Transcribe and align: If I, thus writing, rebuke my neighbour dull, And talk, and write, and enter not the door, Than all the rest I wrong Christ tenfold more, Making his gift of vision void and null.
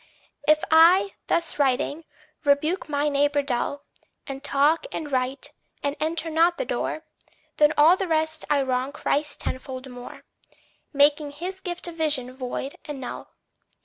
If 0.47 0.63
I, 0.71 1.13
thus 1.27 1.59
writing, 1.59 2.05
rebuke 2.43 2.89
my 2.89 3.07
neighbour 3.07 3.43
dull, 3.43 3.83
And 4.25 4.43
talk, 4.43 4.87
and 4.91 5.11
write, 5.11 5.51
and 5.83 5.95
enter 5.99 6.31
not 6.31 6.57
the 6.57 6.65
door, 6.65 7.03
Than 7.57 7.71
all 7.77 7.95
the 7.95 8.07
rest 8.07 8.43
I 8.49 8.63
wrong 8.63 8.93
Christ 8.93 9.41
tenfold 9.41 9.87
more, 9.91 10.23
Making 10.91 11.29
his 11.29 11.61
gift 11.61 11.87
of 11.87 11.97
vision 11.97 12.33
void 12.33 12.77
and 12.85 12.99
null. 12.99 13.35